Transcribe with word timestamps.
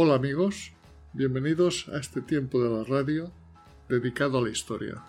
Hola 0.00 0.14
amigos, 0.14 0.72
bienvenidos 1.12 1.88
a 1.88 1.98
este 1.98 2.20
tiempo 2.20 2.62
de 2.62 2.70
la 2.70 2.84
radio 2.84 3.32
dedicado 3.88 4.38
a 4.38 4.42
la 4.42 4.48
historia. 4.48 5.02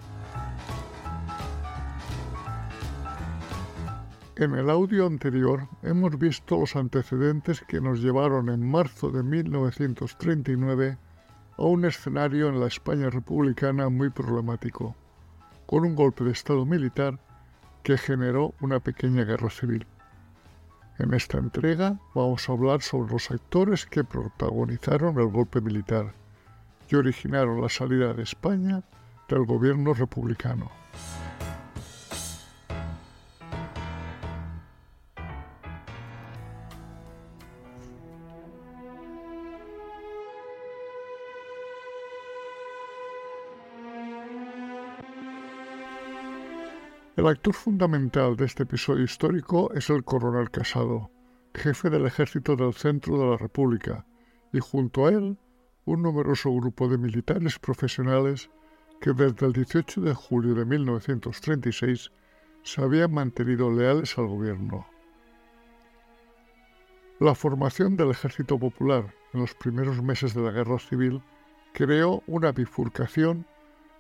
En 4.35 4.55
el 4.55 4.67
audio 4.67 5.05
anterior 5.05 5.67
hemos 5.83 6.17
visto 6.17 6.57
los 6.57 6.75
antecedentes 6.75 7.61
que 7.67 7.80
nos 7.80 8.02
llevaron 8.02 8.49
en 8.49 8.67
marzo 8.67 9.11
de 9.11 9.21
1939 9.21 10.97
a 11.55 11.63
un 11.63 11.85
escenario 11.85 12.49
en 12.49 12.59
la 12.59 12.66
España 12.66 13.11
republicana 13.11 13.89
muy 13.89 14.09
problemático, 14.09 14.95
con 15.67 15.85
un 15.85 15.94
golpe 15.94 16.23
de 16.23 16.31
Estado 16.31 16.66
militar 16.66 17.19
que 17.83 17.95
generó 17.95 18.55
una 18.59 18.80
pequeña 18.80 19.23
guerra 19.23 19.52
civil. 19.52 19.85
En 20.99 21.13
esta 21.13 21.38
entrega 21.38 21.98
vamos 22.13 22.48
a 22.48 22.52
hablar 22.52 22.81
sobre 22.81 23.13
los 23.13 23.31
actores 23.31 23.86
que 23.86 24.03
protagonizaron 24.03 25.17
el 25.17 25.28
golpe 25.28 25.61
militar 25.61 26.14
y 26.89 26.95
originaron 26.95 27.61
la 27.61 27.69
salida 27.69 28.14
de 28.14 28.23
España 28.23 28.83
del 29.30 29.45
gobierno 29.45 29.94
republicano. 29.94 30.78
El 47.20 47.28
actor 47.28 47.53
fundamental 47.53 48.38
de 48.38 48.45
este 48.45 48.64
episodio 48.64 49.03
histórico 49.03 49.73
es 49.73 49.89
el 49.89 50.06
coronel 50.06 50.50
Casado, 50.52 51.12
jefe 51.53 51.89
del 51.89 52.06
ejército 52.06 52.56
del 52.56 52.73
centro 52.73 53.17
de 53.17 53.31
la 53.31 53.36
República, 53.36 54.06
y 54.53 54.59
junto 54.62 55.06
a 55.06 55.09
él 55.09 55.38
un 55.84 56.02
numeroso 56.02 56.50
grupo 56.50 56.88
de 56.88 56.97
militares 56.97 57.59
profesionales 57.59 58.50
que 59.02 59.12
desde 59.12 59.47
el 59.47 59.52
18 59.52 60.00
de 60.00 60.14
julio 60.14 60.56
de 60.56 60.64
1936 60.64 62.09
se 62.64 62.81
habían 62.81 63.14
mantenido 63.14 63.70
leales 63.70 64.17
al 64.17 64.28
gobierno. 64.28 64.88
La 67.20 67.36
formación 67.36 67.97
del 67.97 68.12
Ejército 68.12 68.58
Popular 68.58 69.14
en 69.34 69.42
los 69.42 69.53
primeros 69.56 70.02
meses 70.02 70.34
de 70.34 70.42
la 70.42 70.52
Guerra 70.52 70.80
Civil 70.80 71.22
creó 71.73 72.23
una 72.28 72.53
bifurcación 72.53 73.45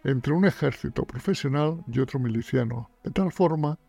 entre 0.03 0.33
un 0.33 0.45
ejército 0.45 1.05
profesional 1.05 1.83
y 1.87 1.99
otro 1.99 2.19
miliciano, 2.19 2.89
de 3.03 3.11
tal 3.11 3.31
forma 3.31 3.79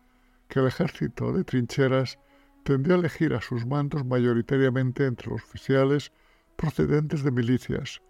que 0.47 0.59
el 0.59 0.67
ejército 0.67 1.31
de 1.31 1.43
trincheras 1.43 2.19
tendió 2.63 2.95
a 2.95 2.97
elegir 2.97 3.33
a 3.33 3.41
sus 3.41 3.65
mandos 3.65 4.05
mayoritariamente 4.05 5.05
entre 5.05 5.31
los 5.31 5.41
oficiales 5.43 6.11
procedentes 6.55 7.23
de 7.23 7.31
milicias, 7.31 8.01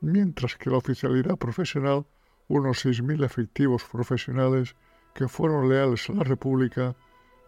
mientras 0.00 0.56
que 0.56 0.70
la 0.70 0.78
oficialidad 0.78 1.36
profesional, 1.36 2.06
unos 2.48 2.84
6.000 2.84 3.24
efectivos 3.24 3.84
profesionales 3.84 4.76
que 5.14 5.28
fueron 5.28 5.68
leales 5.68 6.10
a 6.10 6.14
la 6.14 6.24
República, 6.24 6.94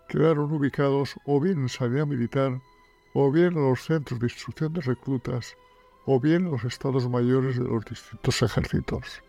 quedaron 0.08 0.50
ubicados 0.52 1.16
o 1.26 1.40
bien 1.40 1.60
en 1.60 1.68
sanidad 1.68 2.06
militar, 2.06 2.60
o 3.12 3.30
bien 3.30 3.56
en 3.56 3.68
los 3.68 3.84
centros 3.84 4.20
de 4.20 4.26
instrucción 4.26 4.72
de 4.72 4.80
reclutas, 4.80 5.56
o 6.06 6.18
bien 6.18 6.46
en 6.46 6.52
los 6.52 6.64
estados 6.64 7.08
mayores 7.08 7.58
de 7.58 7.64
los 7.64 7.84
distintos 7.84 8.42
ejércitos. 8.42 9.22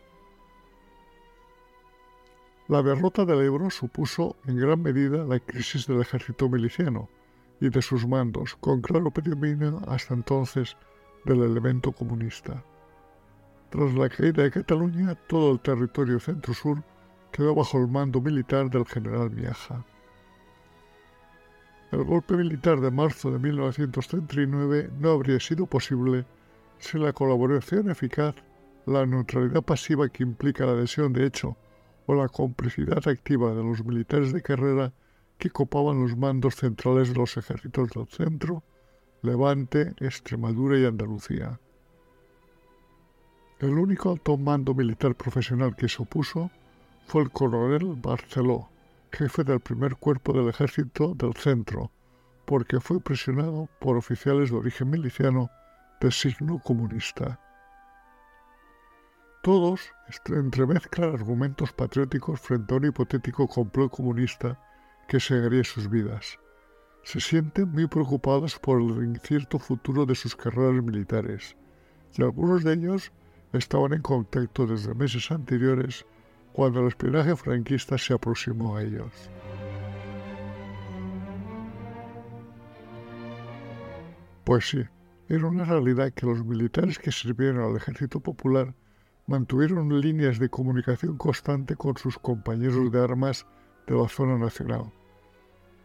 La 2.69 2.84
derrota 2.84 3.25
del 3.25 3.41
Ebro 3.41 3.72
supuso 3.72 4.35
en 4.46 4.57
gran 4.57 4.84
medida 4.84 5.25
la 5.25 5.40
crisis 5.40 5.88
del 5.88 6.02
ejército 6.02 6.47
miliciano 6.47 7.09
y 7.59 7.69
de 7.69 7.81
sus 7.81 8.07
mandos, 8.07 8.56
con 8.57 8.81
claro 8.81 9.09
predominio 9.09 9.81
hasta 9.88 10.13
entonces 10.13 10.78
del 11.25 11.41
elemento 11.41 11.91
comunista. 11.91 12.63
Tras 13.72 13.91
la 13.96 14.07
caída 14.07 14.44
de 14.44 14.52
Cataluña, 14.52 15.16
todo 15.16 15.53
el 15.53 15.59
territorio 15.62 16.19
centro-sur 16.19 16.84
quedó 17.31 17.56
bajo 17.56 17.80
el 17.80 17.88
mando 17.88 18.22
militar 18.22 18.69
del 18.69 18.86
general 18.86 19.31
Miaja. 19.31 19.84
El 21.91 22.03
golpe 22.03 22.36
militar 22.38 22.80
de 22.81 22.91
marzo 22.91 23.31
de 23.31 23.40
1939 23.40 24.91
no 25.00 25.09
habría 25.09 25.40
sido 25.40 25.66
posible 25.66 26.24
sin 26.78 27.01
la 27.01 27.13
colaboración 27.13 27.90
eficaz, 27.90 28.36
la 28.86 29.07
neutralidad 29.07 29.63
pasiva 29.63 30.07
que 30.07 30.22
implica 30.22 30.68
la 30.68 30.74
adhesión 30.74 31.13
de 31.13 31.25
hecho 31.25 31.57
o 32.09 32.16
la 32.16 32.28
complicidad 32.28 33.08
activa 33.08 33.53
de 33.53 33.64
los 33.64 33.86
militares 33.86 34.34
de 34.34 34.42
carrera 34.42 34.92
que 35.38 35.52
copaban 35.52 36.02
los 36.02 36.18
mandos 36.18 36.56
centrales 36.56 37.09
de 37.09 37.14
los 37.14 37.38
ejércitos 37.38 37.88
del 37.92 38.08
centro, 38.08 38.64
Levante, 39.22 39.94
Extremadura 40.00 40.80
y 40.80 40.86
Andalucía. 40.86 41.59
El 43.59 43.78
único 43.78 44.09
alto 44.09 44.38
mando 44.38 44.74
militar 44.74 45.14
profesional 45.14 45.75
que 45.75 45.88
se 45.88 46.02
opuso 46.02 46.50
fue 47.06 47.22
el 47.22 47.30
coronel 47.30 47.94
Barceló, 47.96 48.69
jefe 49.12 49.44
del 49.44 49.59
primer 49.59 49.96
cuerpo 49.96 50.34
del 50.34 50.50
ejército 50.50 51.14
del 51.14 51.36
centro, 51.36 51.92
porque 52.46 52.80
fue 52.80 53.00
presionado 53.00 53.69
por 53.80 53.98
oficiales 53.98 54.50
de 54.50 54.58
origen 54.58 54.90
miliciano 54.90 55.52
de 56.02 56.12
signo 56.12 56.58
comunista. 56.58 57.40
Todos 59.42 59.94
entremezclan 60.28 61.14
argumentos 61.14 61.72
patrióticos 61.72 62.42
frente 62.42 62.74
a 62.74 62.78
un 62.78 62.86
hipotético 62.88 63.48
complot 63.48 63.90
comunista 63.90 64.60
que 65.08 65.22
seguiría 65.22 65.64
sus 65.64 65.90
vidas. 65.90 66.38
Se 67.04 67.22
sienten 67.22 67.72
muy 67.72 67.88
preocupados 67.88 68.60
por 68.60 68.82
el 68.82 69.02
incierto 69.02 69.58
futuro 69.58 70.06
de 70.06 70.16
sus 70.16 70.36
carreras 70.36 70.84
militares, 70.84 71.56
y 72.18 72.22
algunos 72.22 72.66
de 72.66 72.74
ellos 72.74 73.14
estaban 73.54 73.94
en 73.94 74.02
contacto 74.02 74.68
desde 74.68 74.94
meses 74.94 75.32
anteriores 75.32 76.06
cuando 76.52 76.82
el 76.82 76.88
espionaje 76.88 77.34
franquista 77.38 77.98
se 77.98 78.14
aproximó 78.14 78.76
a 78.76 78.84
ellos. 78.84 79.14
Pues 84.44 84.68
sí, 84.68 84.84
era 85.30 85.48
una 85.48 85.64
realidad 85.64 86.12
que 86.12 86.26
los 86.26 86.44
militares 86.44 87.00
que 87.00 87.12
sirvieron 87.12 87.64
al 87.64 87.78
ejército 87.78 88.20
popular 88.20 88.74
mantuvieron 89.30 90.02
líneas 90.02 90.40
de 90.40 90.50
comunicación 90.50 91.16
constante 91.16 91.76
con 91.76 91.96
sus 91.98 92.18
compañeros 92.18 92.92
de 92.92 93.00
armas 93.00 93.46
de 93.86 93.96
la 93.96 94.10
zona 94.10 94.40
nacional. 94.40 94.92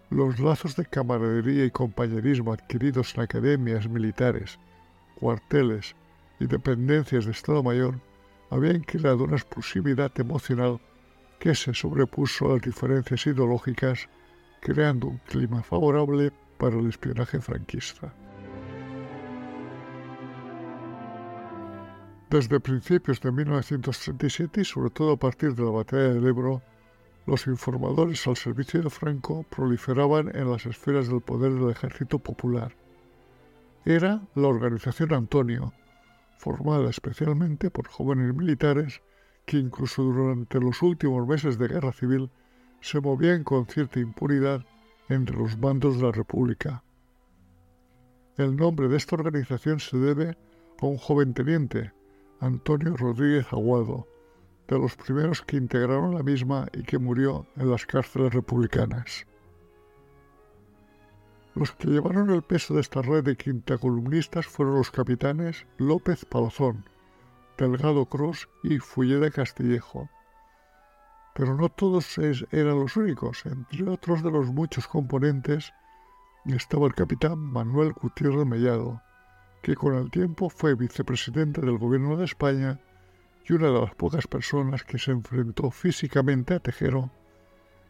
Los 0.08 0.40
lazos 0.40 0.76
de 0.76 0.86
camaradería 0.86 1.66
y 1.66 1.70
compañerismo 1.70 2.54
adquiridos 2.54 3.14
en 3.14 3.20
academias 3.20 3.86
militares, 3.86 4.58
cuarteles 5.16 5.94
y 6.40 6.46
dependencias 6.46 7.26
de 7.26 7.32
Estado 7.32 7.62
Mayor 7.62 8.00
habían 8.48 8.80
creado 8.80 9.24
una 9.24 9.36
exclusividad 9.36 10.10
emocional 10.18 10.80
que 11.38 11.54
se 11.54 11.74
sobrepuso 11.74 12.46
a 12.46 12.52
las 12.54 12.62
diferencias 12.62 13.26
ideológicas, 13.26 14.08
creando 14.62 15.08
un 15.08 15.18
clima 15.18 15.62
favorable 15.62 16.32
para 16.56 16.78
el 16.78 16.88
espionaje 16.88 17.42
franquista. 17.42 18.14
Desde 22.34 22.58
principios 22.58 23.20
de 23.20 23.30
1937 23.30 24.62
y 24.62 24.64
sobre 24.64 24.90
todo 24.90 25.12
a 25.12 25.16
partir 25.16 25.54
de 25.54 25.62
la 25.62 25.70
batalla 25.70 26.14
del 26.14 26.26
Ebro, 26.26 26.62
los 27.26 27.46
informadores 27.46 28.26
al 28.26 28.36
servicio 28.36 28.82
de 28.82 28.90
Franco 28.90 29.44
proliferaban 29.44 30.34
en 30.34 30.50
las 30.50 30.66
esferas 30.66 31.06
del 31.06 31.20
poder 31.20 31.52
del 31.52 31.70
ejército 31.70 32.18
popular. 32.18 32.74
Era 33.84 34.20
la 34.34 34.48
organización 34.48 35.14
Antonio, 35.14 35.74
formada 36.36 36.90
especialmente 36.90 37.70
por 37.70 37.86
jóvenes 37.86 38.34
militares 38.34 39.00
que 39.46 39.58
incluso 39.58 40.02
durante 40.02 40.58
los 40.58 40.82
últimos 40.82 41.28
meses 41.28 41.56
de 41.56 41.68
guerra 41.68 41.92
civil 41.92 42.32
se 42.80 43.00
movían 43.00 43.44
con 43.44 43.66
cierta 43.66 44.00
impunidad 44.00 44.66
entre 45.08 45.36
los 45.36 45.60
bandos 45.60 45.98
de 45.98 46.02
la 46.02 46.10
República. 46.10 46.82
El 48.36 48.56
nombre 48.56 48.88
de 48.88 48.96
esta 48.96 49.14
organización 49.14 49.78
se 49.78 49.98
debe 49.98 50.36
a 50.80 50.86
un 50.86 50.98
joven 50.98 51.32
teniente, 51.32 51.92
Antonio 52.40 52.96
Rodríguez 52.96 53.46
Aguado, 53.52 54.06
de 54.68 54.78
los 54.78 54.96
primeros 54.96 55.42
que 55.42 55.56
integraron 55.56 56.14
la 56.14 56.22
misma 56.22 56.66
y 56.72 56.82
que 56.82 56.98
murió 56.98 57.46
en 57.56 57.70
las 57.70 57.86
cárceles 57.86 58.32
republicanas. 58.32 59.26
Los 61.54 61.70
que 61.72 61.88
llevaron 61.88 62.30
el 62.30 62.42
peso 62.42 62.74
de 62.74 62.80
esta 62.80 63.00
red 63.00 63.22
de 63.22 63.36
quinta 63.36 63.78
columnistas 63.78 64.46
fueron 64.46 64.74
los 64.74 64.90
capitanes 64.90 65.66
López 65.78 66.24
Palazón, 66.24 66.84
Delgado 67.56 68.06
Cross 68.06 68.48
y 68.64 68.78
Fulleda 68.78 69.30
Castillejo. 69.30 70.08
Pero 71.34 71.54
no 71.54 71.68
todos 71.68 72.18
eran 72.18 72.80
los 72.80 72.96
únicos. 72.96 73.46
Entre 73.46 73.88
otros 73.88 74.22
de 74.24 74.32
los 74.32 74.48
muchos 74.48 74.88
componentes 74.88 75.72
estaba 76.44 76.86
el 76.86 76.94
capitán 76.94 77.38
Manuel 77.38 77.92
Gutiérrez 77.92 78.46
Mellado, 78.46 79.00
que 79.64 79.74
con 79.74 79.94
el 79.94 80.10
tiempo 80.10 80.50
fue 80.50 80.74
vicepresidente 80.74 81.62
del 81.62 81.78
gobierno 81.78 82.18
de 82.18 82.26
España 82.26 82.78
y 83.48 83.54
una 83.54 83.68
de 83.68 83.80
las 83.80 83.94
pocas 83.94 84.26
personas 84.26 84.84
que 84.84 84.98
se 84.98 85.10
enfrentó 85.10 85.70
físicamente 85.70 86.52
a 86.52 86.60
Tejero 86.60 87.10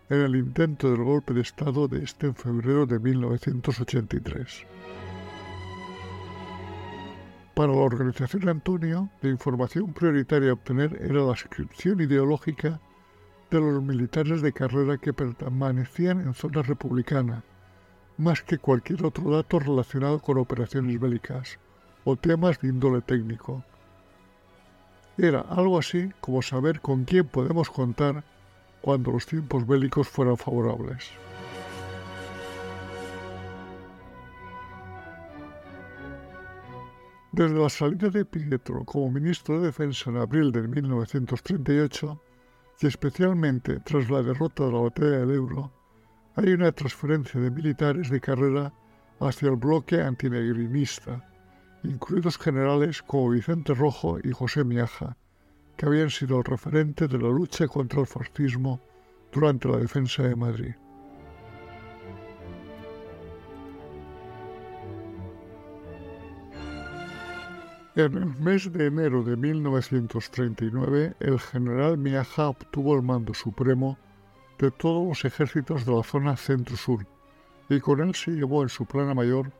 en 0.08 0.20
el 0.20 0.36
intento 0.36 0.92
del 0.92 1.02
golpe 1.02 1.34
de 1.34 1.40
Estado 1.40 1.88
de 1.88 2.04
este 2.04 2.28
en 2.28 2.36
febrero 2.36 2.86
de 2.86 3.00
1983. 3.00 4.66
Para 7.54 7.72
la 7.72 7.78
organización 7.78 8.48
Antonio, 8.48 9.10
la 9.20 9.30
información 9.30 9.92
prioritaria 9.92 10.50
a 10.50 10.54
obtener 10.54 10.96
era 11.02 11.24
la 11.24 11.30
inscripción 11.30 12.00
ideológica 12.00 12.80
de 13.50 13.60
los 13.60 13.82
militares 13.82 14.42
de 14.42 14.52
carrera 14.52 14.96
que 14.98 15.12
permanecían 15.12 16.20
en 16.20 16.34
zona 16.34 16.62
republicana, 16.62 17.42
más 18.16 18.42
que 18.42 18.58
cualquier 18.58 19.04
otro 19.04 19.28
dato 19.32 19.58
relacionado 19.58 20.20
con 20.20 20.38
operaciones 20.38 21.00
bélicas 21.00 21.58
o 22.04 22.16
temas 22.16 22.60
de 22.60 22.68
índole 22.68 23.00
técnico. 23.00 23.62
Era 25.16 25.40
algo 25.40 25.78
así 25.78 26.10
como 26.20 26.42
saber 26.42 26.80
con 26.80 27.04
quién 27.04 27.26
podemos 27.26 27.70
contar 27.70 28.24
cuando 28.80 29.12
los 29.12 29.26
tiempos 29.26 29.66
bélicos 29.66 30.08
fueran 30.08 30.36
favorables. 30.36 31.10
Desde 37.32 37.58
la 37.58 37.68
salida 37.68 38.10
de 38.10 38.24
Pietro 38.24 38.84
como 38.84 39.10
ministro 39.10 39.58
de 39.58 39.66
Defensa 39.66 40.10
en 40.10 40.18
abril 40.18 40.52
de 40.52 40.68
1938, 40.68 42.20
y 42.80 42.86
especialmente 42.86 43.80
tras 43.80 44.08
la 44.08 44.22
derrota 44.22 44.64
de 44.64 44.72
la 44.72 44.78
batalla 44.78 45.18
del 45.18 45.30
Ebro, 45.32 45.72
hay 46.36 46.52
una 46.52 46.70
transferencia 46.70 47.40
de 47.40 47.50
militares 47.50 48.10
de 48.10 48.20
carrera 48.20 48.72
hacia 49.20 49.48
el 49.48 49.56
bloque 49.56 50.00
antinegrinista, 50.00 51.26
incluidos 51.84 52.38
generales 52.38 53.02
como 53.02 53.30
Vicente 53.30 53.74
Rojo 53.74 54.18
y 54.22 54.32
José 54.32 54.64
Miaja, 54.64 55.16
que 55.76 55.86
habían 55.86 56.10
sido 56.10 56.38
el 56.38 56.44
referente 56.44 57.08
de 57.08 57.18
la 57.18 57.28
lucha 57.28 57.68
contra 57.68 58.00
el 58.00 58.06
fascismo 58.06 58.80
durante 59.32 59.68
la 59.68 59.78
defensa 59.78 60.22
de 60.22 60.36
Madrid. 60.36 60.74
En 67.96 68.16
el 68.16 68.26
mes 68.40 68.72
de 68.72 68.86
enero 68.86 69.22
de 69.22 69.36
1939, 69.36 71.14
el 71.20 71.38
general 71.38 71.96
Miaja 71.96 72.48
obtuvo 72.48 72.96
el 72.96 73.02
mando 73.02 73.34
supremo 73.34 73.96
de 74.58 74.72
todos 74.72 75.06
los 75.06 75.24
ejércitos 75.24 75.86
de 75.86 75.92
la 75.92 76.02
zona 76.02 76.36
centro-sur 76.36 77.06
y 77.68 77.78
con 77.78 78.00
él 78.00 78.14
se 78.14 78.32
llevó 78.32 78.62
en 78.62 78.68
su 78.68 78.84
plana 78.84 79.14
mayor 79.14 79.52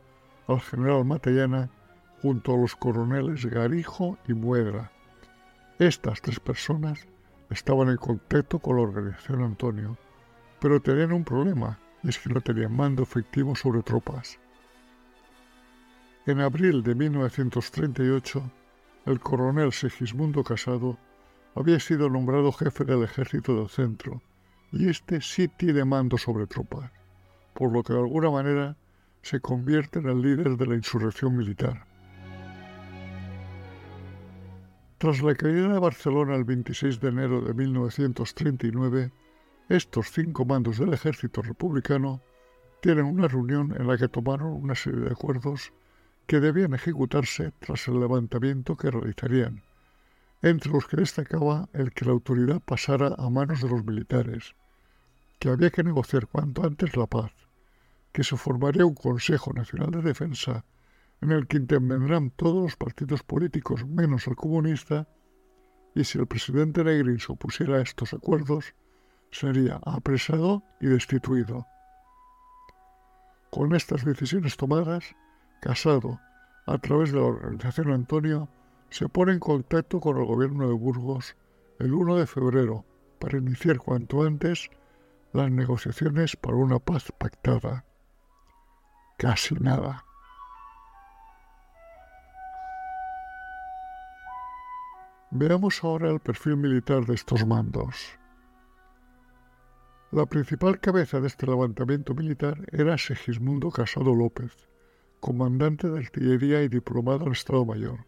al 0.47 0.59
general 0.59 1.05
Matallana 1.05 1.69
junto 2.25 2.55
a 2.55 2.57
los 2.57 2.75
coroneles 2.75 3.45
Garijo 3.45 4.17
y 4.27 4.33
Muedra. 4.33 4.91
Estas 5.77 6.23
tres 6.23 6.39
personas 6.39 7.05
estaban 7.51 7.87
en 7.87 7.97
contacto 7.97 8.57
con 8.57 8.77
la 8.77 8.81
organización 8.81 9.43
Antonio, 9.43 9.95
pero 10.59 10.81
tenían 10.81 11.13
un 11.13 11.23
problema, 11.23 11.77
y 12.01 12.09
es 12.09 12.17
que 12.17 12.33
no 12.33 12.41
tenían 12.41 12.75
mando 12.75 13.03
efectivo 13.03 13.55
sobre 13.55 13.83
tropas. 13.83 14.39
En 16.25 16.39
abril 16.39 16.81
de 16.81 16.95
1938, 16.95 18.41
el 19.05 19.19
coronel 19.19 19.71
Segismundo 19.71 20.43
Casado 20.43 20.97
había 21.53 21.79
sido 21.79 22.09
nombrado 22.09 22.51
jefe 22.51 22.85
del 22.85 23.03
ejército 23.03 23.55
del 23.55 23.69
centro, 23.69 24.19
y 24.71 24.89
este 24.89 25.21
sí 25.21 25.47
tiene 25.47 25.85
mando 25.85 26.17
sobre 26.17 26.47
tropas, 26.47 26.89
por 27.53 27.71
lo 27.71 27.83
que 27.83 27.93
de 27.93 27.99
alguna 27.99 28.31
manera 28.31 28.77
se 29.21 29.39
convierte 29.39 29.99
en 29.99 30.09
el 30.09 30.23
líder 30.23 30.57
de 30.57 30.65
la 30.65 30.73
insurrección 30.73 31.37
militar. 31.37 31.85
Tras 35.05 35.21
la 35.21 35.35
caída 35.35 35.71
de 35.71 35.77
Barcelona 35.77 36.33
el 36.33 36.45
26 36.45 36.99
de 36.99 37.09
enero 37.09 37.39
de 37.39 37.53
1939, 37.53 39.11
estos 39.69 40.09
cinco 40.11 40.45
mandos 40.45 40.79
del 40.79 40.95
ejército 40.95 41.43
republicano 41.43 42.23
tienen 42.81 43.05
una 43.05 43.27
reunión 43.27 43.75
en 43.77 43.85
la 43.85 43.99
que 43.99 44.07
tomaron 44.07 44.53
una 44.53 44.73
serie 44.73 45.01
de 45.01 45.11
acuerdos 45.11 45.71
que 46.25 46.39
debían 46.39 46.73
ejecutarse 46.73 47.51
tras 47.59 47.87
el 47.87 47.99
levantamiento 47.99 48.75
que 48.75 48.89
realizarían, 48.89 49.61
entre 50.41 50.71
los 50.71 50.87
que 50.87 50.97
destacaba 50.97 51.69
el 51.73 51.91
que 51.91 52.05
la 52.05 52.13
autoridad 52.13 52.59
pasara 52.59 53.13
a 53.15 53.29
manos 53.29 53.61
de 53.61 53.69
los 53.69 53.85
militares, 53.85 54.55
que 55.37 55.49
había 55.49 55.69
que 55.69 55.83
negociar 55.83 56.25
cuanto 56.25 56.65
antes 56.65 56.97
la 56.97 57.05
paz, 57.05 57.31
que 58.11 58.23
se 58.23 58.37
formaría 58.37 58.87
un 58.87 58.95
Consejo 58.95 59.53
Nacional 59.53 59.91
de 59.91 60.01
Defensa 60.01 60.65
en 61.21 61.31
el 61.31 61.47
que 61.47 61.57
intervendrán 61.57 62.31
todos 62.31 62.63
los 62.63 62.75
partidos 62.75 63.23
políticos 63.23 63.85
menos 63.87 64.27
el 64.27 64.35
comunista, 64.35 65.07
y 65.93 66.03
si 66.03 66.19
el 66.19 66.27
presidente 66.27 66.83
Negrín 66.83 67.19
se 67.19 67.31
opusiera 67.31 67.77
a 67.77 67.81
estos 67.81 68.13
acuerdos, 68.13 68.75
sería 69.31 69.79
apresado 69.85 70.63
y 70.81 70.87
destituido. 70.87 71.65
Con 73.49 73.73
estas 73.75 74.03
decisiones 74.03 74.57
tomadas, 74.57 75.15
Casado, 75.61 76.19
a 76.67 76.77
través 76.77 77.11
de 77.11 77.19
la 77.19 77.25
organización 77.25 77.91
Antonio, 77.91 78.49
se 78.89 79.09
pone 79.09 79.33
en 79.33 79.39
contacto 79.39 79.99
con 79.99 80.17
el 80.17 80.25
gobierno 80.25 80.67
de 80.67 80.73
Burgos 80.73 81.35
el 81.79 81.93
1 81.93 82.17
de 82.17 82.27
febrero 82.27 82.85
para 83.19 83.37
iniciar 83.37 83.77
cuanto 83.77 84.23
antes 84.23 84.69
las 85.33 85.51
negociaciones 85.51 86.35
para 86.35 86.55
una 86.55 86.79
paz 86.79 87.11
pactada. 87.17 87.85
Casi 89.17 89.55
nada. 89.55 90.05
Veamos 95.37 95.83
ahora 95.83 96.09
el 96.11 96.21
perfil 96.21 96.55
militar 96.55 97.05
de 97.05 97.13
estos 97.13 97.45
mandos. 97.45 98.17
La 100.13 100.25
principal 100.25 100.79
cabeza 100.79 101.19
de 101.19 101.27
este 101.27 101.45
levantamiento 101.45 102.13
militar 102.13 102.65
era 102.71 102.97
Segismundo 102.97 103.69
Casado 103.69 104.15
López, 104.15 104.55
comandante 105.19 105.89
de 105.89 105.99
artillería 105.99 106.63
y 106.63 106.69
diplomado 106.69 107.25
en 107.25 107.33
Estado 107.33 107.65
Mayor. 107.65 108.05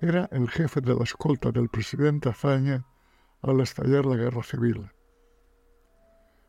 Era 0.00 0.28
el 0.30 0.48
jefe 0.48 0.80
de 0.80 0.94
la 0.94 1.02
escolta 1.02 1.50
del 1.50 1.68
presidente 1.68 2.28
Azaña 2.28 2.86
al 3.42 3.60
estallar 3.60 4.06
la 4.06 4.14
guerra 4.14 4.44
civil. 4.44 4.88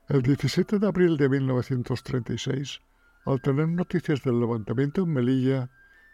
El 0.09 0.21
17 0.21 0.77
de 0.77 0.87
abril 0.87 1.17
de 1.17 1.27
1936, 1.27 2.81
al 3.25 3.41
tener 3.41 3.67
noticias 3.67 4.21
del 4.21 4.39
levantamiento 4.39 5.01
en 5.01 5.11
Melilla, 5.11 5.71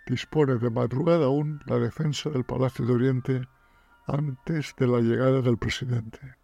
dispone 0.08 0.56
de 0.56 0.70
madrugada 0.70 1.26
aún 1.26 1.60
la 1.66 1.80
defensa 1.80 2.30
del 2.30 2.46
Palacio 2.46 2.86
de 2.86 2.94
Oriente 2.94 3.48
antes 4.06 4.76
de 4.78 4.88
la 4.88 5.00
llegada 5.00 5.42
del 5.42 5.58
presidente. 5.58 6.36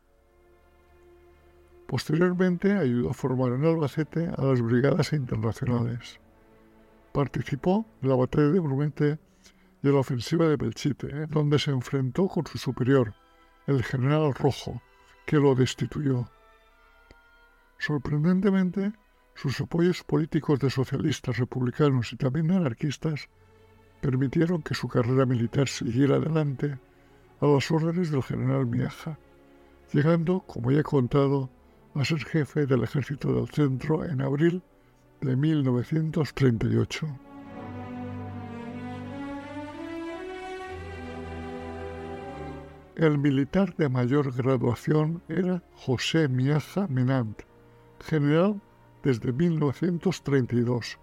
Posteriormente 1.88 2.74
ayudó 2.74 3.10
a 3.10 3.14
formar 3.14 3.54
en 3.54 3.66
Albacete 3.66 4.30
a 4.38 4.44
las 4.44 4.62
brigadas 4.62 5.12
internacionales. 5.12 6.20
Participó 7.12 7.86
en 8.02 8.10
la 8.10 8.16
batalla 8.16 8.50
de 8.50 8.60
Brumete 8.60 9.20
y 9.82 9.88
en 9.88 9.94
la 9.94 10.00
ofensiva 10.00 10.48
de 10.48 10.56
Belchite, 10.56 11.26
donde 11.28 11.58
se 11.58 11.72
enfrentó 11.72 12.28
con 12.28 12.46
su 12.46 12.58
superior, 12.60 13.14
el 13.66 13.84
general 13.84 14.34
Rojo, 14.36 14.82
que 15.26 15.38
lo 15.38 15.56
destituyó. 15.56 16.30
Sorprendentemente, 17.80 18.94
sus 19.34 19.60
apoyos 19.62 20.04
políticos 20.04 20.60
de 20.60 20.70
socialistas, 20.70 21.38
republicanos 21.38 22.14
y 22.14 22.18
también 22.18 22.52
anarquistas 22.52 23.30
permitieron 24.02 24.62
que 24.62 24.76
su 24.76 24.88
carrera 24.88 25.26
militar 25.26 25.68
siguiera 25.68 26.18
adelante 26.18 26.78
a 27.42 27.48
las 27.48 27.72
órdenes 27.72 28.12
del 28.12 28.24
general 28.24 28.66
Miaja, 28.66 29.18
llegando, 29.94 30.42
como 30.42 30.72
ya 30.72 30.82
he 30.82 30.84
contado, 30.84 31.50
a 31.96 32.04
ser 32.06 32.20
jefe 32.26 32.66
del 32.66 32.84
ejército 32.84 33.34
del 33.34 33.48
centro 33.50 34.06
en 34.06 34.22
abril 34.22 34.62
de 35.22 35.36
1938. 35.36 37.08
El 42.96 43.18
militar 43.18 43.74
de 43.78 43.88
mayor 43.88 44.36
graduación 44.36 45.24
era 45.30 45.64
José 45.74 46.28
Miaja 46.28 46.88
Menant, 46.88 47.44
general 48.02 48.62
desde 49.04 49.32
1932, 49.32 51.00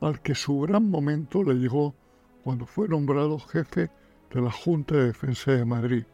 al 0.00 0.20
que 0.22 0.36
su 0.36 0.60
gran 0.60 0.88
momento 0.88 1.42
le 1.42 1.54
llegó 1.54 1.96
cuando 2.44 2.66
fue 2.66 2.86
nombrado 2.86 3.40
jefe 3.40 3.90
de 4.32 4.40
la 4.40 4.50
Junta 4.50 4.96
de 4.96 5.06
Defensa 5.06 5.52
de 5.52 5.64
Madrid, 5.64 6.04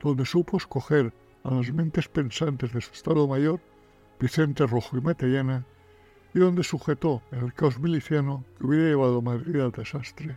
donde 0.00 0.26
supo 0.26 0.56
escoger 0.56 1.12
a 1.44 1.54
las 1.54 1.72
mentes 1.72 2.08
pensantes 2.08 2.72
de 2.72 2.80
su 2.80 2.92
Estado 2.92 3.26
Mayor, 3.26 3.60
Vicente 4.20 4.66
Rojo 4.66 4.96
y 4.96 5.00
Matallana, 5.00 5.64
y 6.34 6.40
donde 6.40 6.64
sujetó 6.64 7.22
el 7.30 7.52
caos 7.54 7.78
miliciano 7.78 8.44
que 8.58 8.66
hubiera 8.66 8.88
llevado 8.88 9.22
Madrid 9.22 9.60
al 9.60 9.72
desastre, 9.72 10.36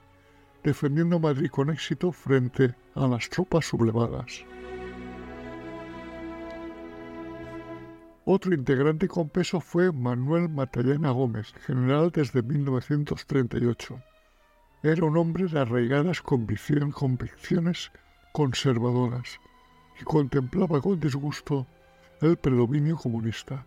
defendiendo 0.64 1.20
Madrid 1.20 1.50
con 1.50 1.70
éxito 1.70 2.12
frente 2.12 2.76
a 2.96 3.08
las 3.08 3.30
tropas 3.30 3.66
sublevadas. 3.66 4.46
Otro 8.26 8.54
integrante 8.54 9.08
con 9.08 9.30
peso 9.30 9.62
fue 9.62 9.92
Manuel 9.92 10.50
Matallana 10.50 11.12
Gómez, 11.12 11.54
general 11.66 12.12
desde 12.12 12.44
1938. 12.44 14.00
Era 14.84 15.06
un 15.06 15.18
hombre 15.18 15.48
de 15.48 15.60
arraigadas 15.60 16.22
convicciones 16.22 17.92
conservadoras 18.32 19.40
y 20.00 20.04
contemplaba 20.04 20.82
con 20.82 21.00
disgusto 21.00 21.66
el 22.22 22.38
predominio 22.38 22.96
comunista. 22.96 23.66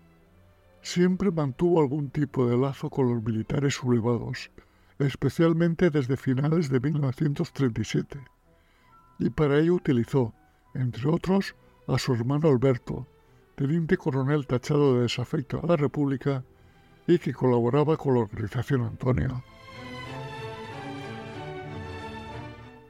Siempre 0.83 1.33
mantuvo 1.33 1.81
algún 1.81 2.11
tipo 2.11 2.49
de 2.49 2.57
lazo 2.57 2.91
con 2.91 3.13
los 3.13 3.23
militares 3.25 3.75
sublevados, 3.75 4.51
especialmente 5.01 5.91
desde 5.91 6.17
finales 6.17 6.69
de 6.69 6.79
1937, 6.79 8.21
y 9.19 9.31
para 9.31 9.59
ello 9.59 9.75
utilizó, 9.75 10.33
entre 10.75 11.09
otros, 11.09 11.57
a 11.89 11.99
su 11.99 12.15
hermano 12.15 12.49
Alberto, 12.49 13.07
teniente 13.57 13.97
coronel 13.97 14.47
tachado 14.47 14.95
de 14.95 15.03
desafecto 15.03 15.61
a 15.63 15.67
la 15.67 15.77
República 15.77 16.45
y 17.07 17.19
que 17.19 17.35
colaboraba 17.35 17.97
con 17.97 18.15
la 18.15 18.21
organización 18.21 18.83
Antonio. 18.83 19.43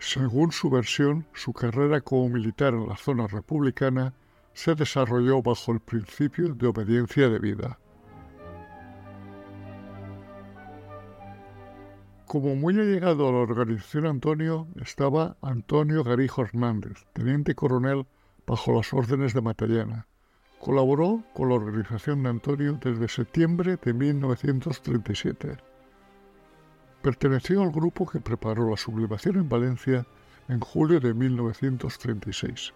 Según 0.00 0.50
su 0.50 0.70
versión, 0.70 1.26
su 1.34 1.52
carrera 1.52 2.00
como 2.00 2.30
militar 2.30 2.72
en 2.72 2.88
la 2.88 2.96
zona 2.96 3.26
republicana 3.26 4.14
se 4.54 4.74
desarrolló 4.74 5.42
bajo 5.42 5.72
el 5.72 5.80
principio 5.80 6.54
de 6.54 6.66
obediencia 6.66 7.28
debida. 7.28 7.78
Como 12.26 12.56
muy 12.56 12.80
allegado 12.80 13.28
a 13.28 13.32
la 13.32 13.38
organización 13.38 14.06
Antonio 14.06 14.68
estaba 14.80 15.36
Antonio 15.42 16.02
Garijo 16.02 16.42
Hernández, 16.42 17.06
teniente 17.12 17.54
coronel 17.54 18.06
bajo 18.46 18.72
las 18.72 18.92
órdenes 18.94 19.34
de 19.34 19.42
Matallana, 19.42 20.06
Colaboró 20.60 21.24
con 21.32 21.48
la 21.48 21.54
organización 21.54 22.22
de 22.22 22.28
Antonio 22.28 22.78
desde 22.82 23.08
septiembre 23.08 23.78
de 23.82 23.94
1937. 23.94 25.69
Perteneció 27.02 27.62
al 27.62 27.70
grupo 27.70 28.06
que 28.06 28.20
preparó 28.20 28.68
la 28.68 28.76
sublevación 28.76 29.36
en 29.36 29.48
Valencia 29.48 30.06
en 30.48 30.60
julio 30.60 31.00
de 31.00 31.14
1936, 31.14 32.74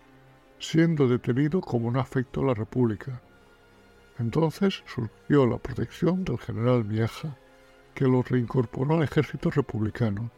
siendo 0.58 1.06
detenido 1.06 1.60
como 1.60 1.88
un 1.88 1.98
afecto 1.98 2.40
a 2.40 2.46
la 2.46 2.54
República. 2.54 3.20
Entonces 4.18 4.82
surgió 4.86 5.46
la 5.46 5.58
protección 5.58 6.24
del 6.24 6.38
general 6.38 6.84
Vieja, 6.84 7.36
que 7.94 8.06
lo 8.06 8.22
reincorporó 8.22 8.94
al 8.94 9.02
ejército 9.02 9.50
republicano. 9.50 10.30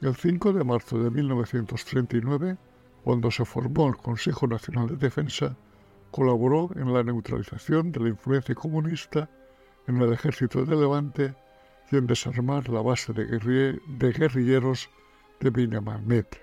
El 0.00 0.16
5 0.16 0.52
de 0.52 0.64
marzo 0.64 0.98
de 0.98 1.10
1939, 1.10 2.56
cuando 3.04 3.30
se 3.30 3.44
formó 3.44 3.86
el 3.88 3.96
Consejo 3.96 4.48
Nacional 4.48 4.88
de 4.88 4.96
Defensa, 4.96 5.56
colaboró 6.10 6.70
en 6.74 6.92
la 6.92 7.04
neutralización 7.04 7.92
de 7.92 8.00
la 8.00 8.08
influencia 8.08 8.54
comunista 8.54 9.30
en 9.86 10.02
el 10.02 10.12
ejército 10.12 10.64
de 10.64 10.74
Levante 10.74 11.34
y 11.90 11.96
en 11.96 12.06
desarmar 12.06 12.68
la 12.68 12.82
base 12.82 13.12
de, 13.12 13.24
guerrilleros 14.12 14.90
de 15.40 15.50
Binamanet. 15.50 16.40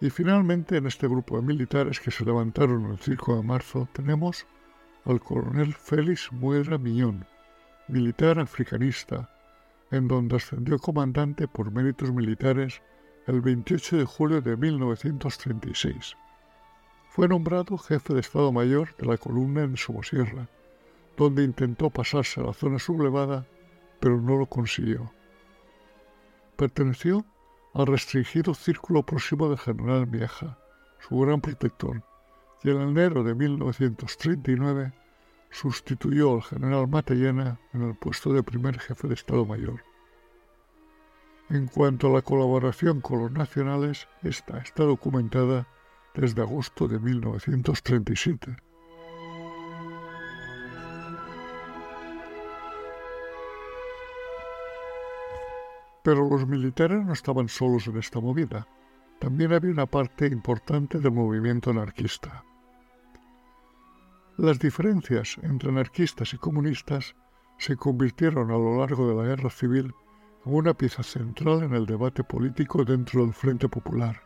Y 0.00 0.10
finalmente 0.10 0.76
en 0.76 0.86
este 0.86 1.08
grupo 1.08 1.36
de 1.36 1.46
militares 1.46 2.00
que 2.00 2.10
se 2.10 2.24
levantaron 2.24 2.90
el 2.90 2.98
5 2.98 3.36
de 3.36 3.42
marzo 3.42 3.88
tenemos 3.92 4.46
al 5.04 5.20
coronel 5.20 5.72
Félix 5.72 6.30
Muedra 6.32 6.78
Miñón, 6.78 7.26
militar 7.88 8.38
africanista, 8.38 9.30
en 9.90 10.08
donde 10.08 10.36
ascendió 10.36 10.78
comandante 10.78 11.46
por 11.48 11.70
méritos 11.70 12.12
militares 12.12 12.82
el 13.26 13.40
28 13.40 13.98
de 13.98 14.04
julio 14.04 14.40
de 14.40 14.56
1936. 14.56 16.16
Fue 17.08 17.28
nombrado 17.28 17.78
jefe 17.78 18.12
de 18.12 18.20
Estado 18.20 18.50
Mayor 18.52 18.94
de 18.96 19.06
la 19.06 19.16
columna 19.16 19.62
en 19.62 19.76
Somosierra, 19.76 20.48
donde 21.16 21.44
intentó 21.44 21.90
pasarse 21.90 22.40
a 22.40 22.44
la 22.44 22.52
zona 22.52 22.78
sublevada, 22.78 23.46
pero 24.00 24.20
no 24.20 24.36
lo 24.36 24.46
consiguió. 24.46 25.12
Perteneció 26.56 27.24
al 27.72 27.86
restringido 27.86 28.54
círculo 28.54 29.02
próximo 29.02 29.48
del 29.48 29.58
general 29.58 30.06
Vieja, 30.06 30.58
su 31.00 31.18
gran 31.18 31.40
protector, 31.40 32.02
y 32.62 32.70
en 32.70 32.80
enero 32.80 33.22
de 33.22 33.34
1939 33.34 34.92
sustituyó 35.50 36.34
al 36.34 36.42
general 36.42 36.88
Matallana 36.88 37.60
en 37.72 37.82
el 37.82 37.94
puesto 37.94 38.32
de 38.32 38.42
primer 38.42 38.78
jefe 38.78 39.08
de 39.08 39.14
Estado 39.14 39.44
Mayor. 39.44 39.84
En 41.50 41.66
cuanto 41.66 42.08
a 42.08 42.10
la 42.10 42.22
colaboración 42.22 43.00
con 43.00 43.20
los 43.20 43.30
nacionales, 43.30 44.08
esta 44.22 44.58
está 44.58 44.84
documentada 44.84 45.68
desde 46.14 46.42
agosto 46.42 46.88
de 46.88 46.98
1937. 46.98 48.56
Pero 56.04 56.28
los 56.28 56.46
militares 56.46 57.02
no 57.04 57.14
estaban 57.14 57.48
solos 57.48 57.86
en 57.86 57.96
esta 57.96 58.20
movida. 58.20 58.68
También 59.18 59.54
había 59.54 59.70
una 59.70 59.86
parte 59.86 60.26
importante 60.26 61.00
del 61.00 61.12
movimiento 61.12 61.70
anarquista. 61.70 62.44
Las 64.36 64.58
diferencias 64.58 65.38
entre 65.42 65.70
anarquistas 65.70 66.34
y 66.34 66.36
comunistas 66.36 67.16
se 67.56 67.76
convirtieron 67.76 68.50
a 68.50 68.58
lo 68.58 68.80
largo 68.80 69.08
de 69.08 69.14
la 69.14 69.28
guerra 69.28 69.48
civil 69.48 69.94
en 70.44 70.54
una 70.54 70.74
pieza 70.74 71.02
central 71.02 71.62
en 71.62 71.72
el 71.72 71.86
debate 71.86 72.22
político 72.22 72.84
dentro 72.84 73.22
del 73.22 73.32
Frente 73.32 73.68
Popular. 73.68 74.20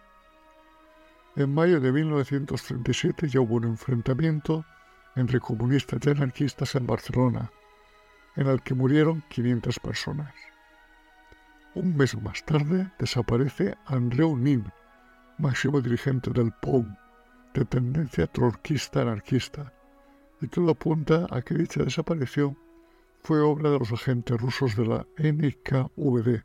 En 1.36 1.54
mayo 1.54 1.78
de 1.78 1.92
1937 1.92 3.28
ya 3.28 3.40
hubo 3.40 3.54
un 3.54 3.66
enfrentamiento 3.66 4.64
entre 5.14 5.38
comunistas 5.38 6.00
y 6.04 6.10
anarquistas 6.10 6.74
en 6.74 6.88
Barcelona, 6.88 7.52
en 8.34 8.48
el 8.48 8.62
que 8.62 8.74
murieron 8.74 9.22
500 9.28 9.78
personas. 9.78 10.34
Un 11.74 11.96
mes 11.96 12.20
más 12.20 12.44
tarde 12.44 12.90
desaparece 12.98 13.76
Andreu 13.86 14.36
Nin, 14.36 14.64
máximo 15.38 15.80
dirigente 15.80 16.30
del 16.30 16.52
POUM, 16.52 16.96
de 17.54 17.64
tendencia 17.64 18.26
trotskista-anarquista, 18.26 19.72
y 20.40 20.48
todo 20.48 20.70
apunta 20.70 21.26
a 21.30 21.42
que 21.42 21.54
dicha 21.54 21.82
desaparición 21.82 22.56
fue 23.22 23.40
obra 23.40 23.70
de 23.70 23.78
los 23.78 23.92
agentes 23.92 24.40
rusos 24.40 24.76
de 24.76 24.86
la 24.86 25.06
NKVD, 25.18 26.44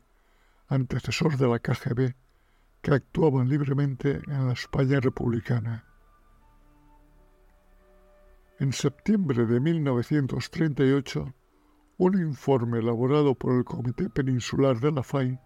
antecesor 0.68 1.36
de 1.36 1.48
la 1.48 1.58
KGB 1.58 2.14
que 2.82 2.92
actuaban 2.92 3.48
libremente 3.48 4.20
en 4.26 4.46
la 4.46 4.52
España 4.52 5.00
republicana. 5.00 5.84
En 8.60 8.72
septiembre 8.72 9.46
de 9.46 9.58
1938, 9.58 11.34
un 11.96 12.20
informe 12.20 12.78
elaborado 12.78 13.34
por 13.34 13.56
el 13.56 13.64
Comité 13.64 14.10
Peninsular 14.10 14.80
de 14.80 14.90
la 14.90 15.02
FAI 15.02 15.38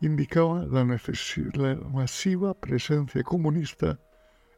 indicaba 0.00 0.66
la, 0.66 0.84
masiva 0.84 2.54
presencia 2.54 3.22
comunista 3.22 3.98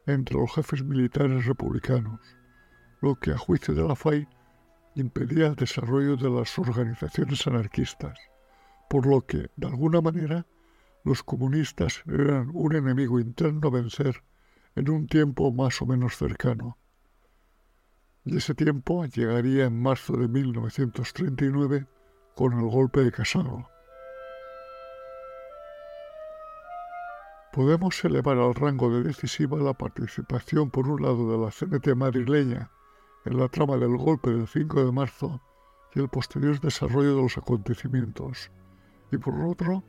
entre 0.05 0.35
los 0.37 0.53
jefes 0.53 0.83
militares 0.83 1.45
republicanos, 1.45 2.19
lo 3.01 3.15
que 3.15 3.31
a 3.31 3.37
juicio 3.37 3.73
de 3.73 3.87
la 3.87 3.95
FAI 3.95 4.27
impedía 4.95 5.47
el 5.47 5.55
desarrollo 5.55 6.17
de 6.17 6.29
las 6.29 6.59
organizaciones 6.59 7.47
anarquistas, 7.47 8.19
por 8.89 9.07
lo 9.07 9.21
que, 9.21 9.49
de 9.55 9.67
alguna 9.67 10.01
manera, 10.01 10.45
los 11.05 11.23
comunistas 11.23 12.03
eran 12.07 12.51
un 12.53 12.75
enemigo 12.75 13.19
interno 13.19 13.69
a 13.69 13.71
vencer 13.71 14.21
en 14.75 14.89
un 14.89 15.07
tiempo 15.07 15.51
más 15.51 15.81
o 15.81 15.85
menos 15.85 16.17
cercano. 16.17 16.77
Y 18.23 18.37
ese 18.37 18.53
tiempo 18.53 19.03
llegaría 19.05 19.65
en 19.65 19.81
marzo 19.81 20.15
de 20.15 20.27
1939 20.27 21.87
con 22.35 22.53
el 22.53 22.69
golpe 22.69 23.01
de 23.01 23.11
Casado. 23.11 23.67
Podemos 27.51 28.03
elevar 28.05 28.37
al 28.37 28.53
rango 28.53 28.89
de 28.91 29.03
decisiva 29.03 29.57
la 29.57 29.73
participación 29.73 30.69
por 30.69 30.87
un 30.87 31.01
lado 31.01 31.31
de 31.31 31.37
la 31.37 31.51
CNT 31.51 31.95
madrileña 31.95 32.69
en 33.25 33.37
la 33.37 33.49
trama 33.49 33.77
del 33.77 33.97
golpe 33.97 34.29
del 34.29 34.47
5 34.47 34.85
de 34.85 34.91
marzo 34.91 35.41
y 35.93 35.99
el 35.99 36.07
posterior 36.07 36.59
desarrollo 36.61 37.15
de 37.15 37.21
los 37.23 37.37
acontecimientos, 37.37 38.51
y 39.11 39.17
por 39.17 39.33
otro, 39.41 39.83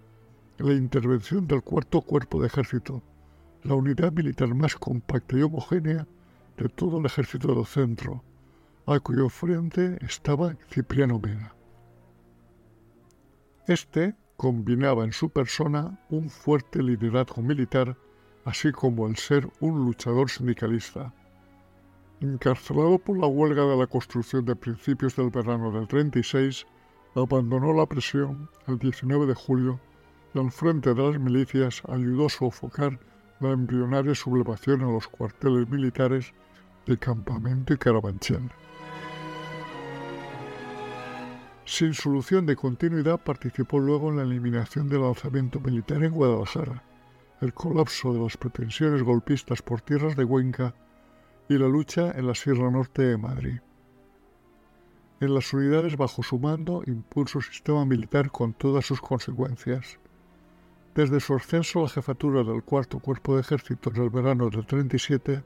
la 0.58 0.72
intervención 0.72 1.46
del 1.46 1.62
cuarto 1.62 2.00
cuerpo 2.00 2.40
de 2.40 2.48
ejército, 2.48 3.02
la 3.62 3.74
unidad 3.74 4.12
militar 4.12 4.52
más 4.54 4.74
compacta 4.74 5.36
y 5.36 5.42
homogénea 5.42 6.06
de 6.56 6.68
todo 6.68 6.98
el 6.98 7.06
ejército 7.06 7.54
del 7.54 7.66
centro, 7.66 8.22
a 8.86 8.98
cuyo 9.00 9.28
frente 9.28 9.98
estaba 10.04 10.56
Cipriano 10.70 11.18
Mena. 11.18 11.54
Este 13.66 14.14
combinaba 14.36 15.04
en 15.04 15.12
su 15.12 15.30
persona 15.30 16.00
un 16.10 16.28
fuerte 16.28 16.82
liderazgo 16.82 17.42
militar, 17.42 17.96
así 18.44 18.72
como 18.72 19.06
el 19.06 19.16
ser 19.16 19.48
un 19.60 19.84
luchador 19.84 20.28
sindicalista. 20.30 21.14
encarcelado 22.20 22.98
por 22.98 23.18
la 23.18 23.26
huelga 23.26 23.64
de 23.64 23.76
la 23.76 23.86
construcción 23.86 24.44
de 24.44 24.54
principios 24.54 25.16
del 25.16 25.30
verano 25.30 25.72
del 25.72 25.88
36, 25.88 26.66
abandonó 27.14 27.72
la 27.72 27.86
presión 27.86 28.48
el 28.66 28.78
19 28.78 29.26
de 29.26 29.34
julio 29.34 29.80
y 30.34 30.38
al 30.38 30.50
frente 30.50 30.94
de 30.94 31.02
las 31.02 31.20
milicias 31.20 31.82
ayudó 31.88 32.26
a 32.26 32.30
sofocar 32.30 32.98
la 33.42 33.50
embrionaria 33.50 34.14
sublevación 34.14 34.82
en 34.82 34.92
los 34.92 35.08
cuarteles 35.08 35.68
militares 35.68 36.32
de 36.86 36.96
Campamento 36.96 37.74
y 37.74 37.76
Carabanchel. 37.76 38.50
Sin 41.64 41.92
solución 41.94 42.46
de 42.46 42.54
continuidad, 42.54 43.20
participó 43.20 43.78
luego 43.80 44.10
en 44.10 44.18
la 44.18 44.22
eliminación 44.22 44.88
del 44.88 45.04
alzamiento 45.04 45.58
militar 45.58 46.02
en 46.04 46.12
Guadalajara, 46.12 46.84
el 47.40 47.52
colapso 47.52 48.12
de 48.12 48.20
las 48.20 48.36
pretensiones 48.36 49.02
golpistas 49.02 49.62
por 49.62 49.80
tierras 49.80 50.14
de 50.16 50.24
Huenca 50.24 50.74
y 51.48 51.58
la 51.58 51.66
lucha 51.66 52.12
en 52.12 52.26
la 52.28 52.34
Sierra 52.34 52.70
Norte 52.70 53.02
de 53.02 53.16
Madrid. 53.16 53.60
En 55.20 55.34
las 55.34 55.52
unidades 55.52 55.96
bajo 55.96 56.22
su 56.22 56.38
mando 56.38 56.82
impuso 56.86 57.38
un 57.38 57.44
sistema 57.44 57.84
militar 57.84 58.30
con 58.30 58.54
todas 58.54 58.86
sus 58.86 59.00
consecuencias. 59.00 59.98
Desde 60.94 61.20
su 61.20 61.34
ascenso 61.34 61.78
a 61.78 61.82
la 61.84 61.88
jefatura 61.88 62.44
del 62.44 62.62
cuarto 62.62 62.98
cuerpo 62.98 63.34
de 63.34 63.40
ejército 63.40 63.90
en 63.94 64.02
el 64.02 64.10
verano 64.10 64.50
del 64.50 64.66
37, 64.66 65.42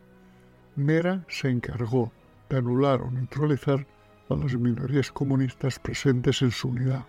Mera 0.75 1.25
se 1.29 1.49
encargó 1.49 2.11
de 2.49 2.57
anular 2.57 3.00
o 3.03 3.11
neutralizar 3.12 3.87
a 4.29 4.35
las 4.35 4.57
minorías 4.57 5.12
comunistas 5.12 5.79
presentes 5.79 6.43
en 6.43 6.50
su 6.50 6.69
unidad. 6.69 7.07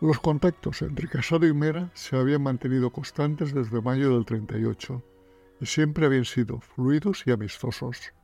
Los 0.00 0.18
contactos 0.20 0.80
entre 0.80 1.08
Casado 1.08 1.46
y 1.46 1.52
Mera 1.52 1.90
se 1.92 2.16
habían 2.16 2.42
mantenido 2.42 2.90
constantes 2.90 3.52
desde 3.52 3.82
mayo 3.82 4.14
del 4.14 4.24
38 4.24 5.02
y 5.60 5.66
siempre 5.66 6.06
habían 6.06 6.24
sido 6.24 6.60
fluidos 6.60 7.24
y 7.26 7.32
amistosos. 7.32 8.14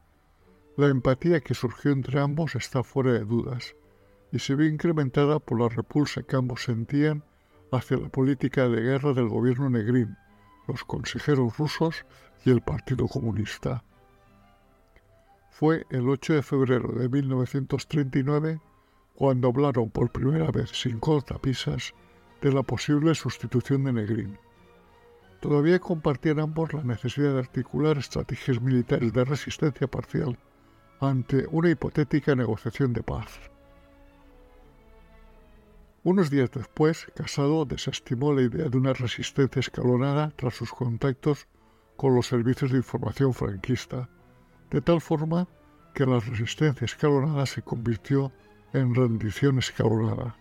La 0.78 0.87
empatía 0.87 1.40
que 1.40 1.52
surgió 1.52 1.90
entre 1.90 2.18
ambos 2.18 2.54
está 2.54 2.83
fuera 2.83 3.12
de 3.12 3.25
dudas 3.26 3.75
y 4.35 4.41
se 4.41 4.57
ve 4.57 4.67
incrementada 4.67 5.38
por 5.38 5.61
la 5.61 5.69
repulsa 5.69 6.25
que 6.25 6.35
ambos 6.35 6.64
sentían 6.64 7.23
hacia 7.71 7.97
la 7.99 8.09
política 8.09 8.69
de 8.69 8.81
guerra 8.81 9.12
del 9.12 9.29
gobierno 9.29 9.71
negrín, 9.71 10.17
los 10.67 10.83
consejeros 10.83 11.57
rusos 11.57 12.05
y 12.45 12.50
el 12.50 12.61
Partido 12.61 13.07
Comunista. 13.07 13.85
Fue 15.50 15.87
el 15.91 16.09
8 16.09 16.35
de 16.35 16.43
febrero 16.43 16.93
de 16.95 17.09
1939 17.09 18.61
cuando 19.14 19.49
hablaron 19.49 19.91
por 19.91 20.11
primera 20.11 20.50
vez 20.50 20.71
sin 20.71 20.99
cortapisas 20.99 21.95
de 22.43 22.53
la 22.53 22.64
posible 22.64 23.14
sustitución 23.14 23.85
de 23.85 23.93
Negrín. 23.93 24.37
Todavía 25.41 25.79
compartían 25.79 26.41
ambos 26.41 26.73
la 26.73 26.83
necesidad 26.83 27.35
de 27.35 27.38
articular 27.38 27.99
estrategias 27.99 28.61
militares 28.61 29.12
de 29.12 29.25
resistencia 29.25 29.87
parcial 29.87 30.37
ante 30.99 31.47
una 31.53 31.71
hipotética 31.71 32.35
negociación 32.35 32.93
de 32.93 33.05
paz. 33.05 33.53
Unos 36.04 36.28
días 36.28 36.50
después, 36.50 37.06
Casado 37.16 37.64
desestimó 37.64 38.34
la 38.34 38.42
idea 38.42 38.68
de 38.68 38.76
una 38.76 38.92
resistencia 38.92 39.61
escalonada 39.61 40.34
tras 40.37 40.52
sus 40.54 40.70
contactos 40.70 41.49
con 41.96 42.14
los 42.14 42.26
servicios 42.26 42.73
de 42.73 42.76
información 42.76 43.32
franquista, 43.32 44.11
de 44.70 44.82
tal 44.82 45.00
forma 45.00 45.49
que 45.94 46.04
la 46.04 46.20
resistencia 46.20 46.84
escalonada 46.84 47.46
se 47.46 47.62
convirtió 47.62 48.32
en 48.75 48.94
rendición 48.94 49.58
escalonada. 49.58 50.37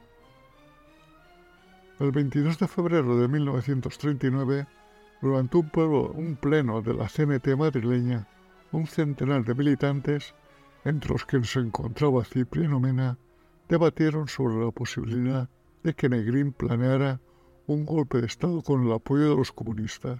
El 1.98 2.12
22 2.12 2.60
de 2.60 2.68
febrero 2.68 3.18
de 3.18 3.30
1939, 3.30 4.68
durante 5.22 5.56
un, 5.56 6.36
pleno 6.42 6.82
de 6.82 6.94
la 6.94 7.08
CNT 7.08 7.56
madrileña, 7.56 8.28
un 8.74 8.86
centenar 8.86 9.46
de 9.46 9.56
militantes, 9.56 10.36
entre 10.84 11.12
los 11.12 11.26
que 11.26 11.42
se 11.46 11.62
encontraba 11.62 12.26
Cipriano 12.26 12.82
Mena, 12.82 13.18
debatieron 13.70 14.28
sobre 14.28 14.64
la 14.64 14.72
posibilidad 14.72 15.50
de 15.84 15.94
que 15.94 16.10
Negrín 16.10 16.54
planeara 16.54 17.20
un 17.68 17.86
golpe 17.86 18.20
de 18.20 18.28
Estado 18.28 18.62
con 18.62 18.86
el 18.86 18.92
apoyo 18.92 19.30
de 19.30 19.36
los 19.36 19.52
comunistas. 19.52 20.20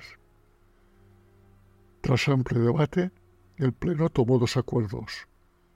Tras 2.02 2.28
amplio 2.28 2.64
debate, 2.64 3.12
el 3.58 3.74
Pleno 3.74 4.10
tomó 4.10 4.40
dos 4.40 4.58
acuerdos. 4.58 5.28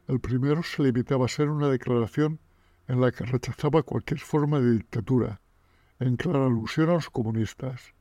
El 0.07 0.19
primero 0.19 0.63
se 0.63 0.83
limitaba 0.83 1.25
a 1.25 1.29
ser 1.29 1.49
una 1.49 1.69
declaración 1.69 2.39
en 2.87 3.01
la 3.01 3.11
que 3.11 3.25
rechazaba 3.25 3.83
cualquier 3.83 4.19
forma 4.19 4.59
de 4.59 4.71
dictadura, 4.71 5.41
en 5.99 6.15
clara 6.15 6.45
alusión 6.45 6.89
a 6.89 6.93
los 6.93 7.09
comunistas. 7.09 7.93